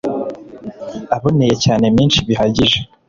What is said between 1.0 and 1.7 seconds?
aboneye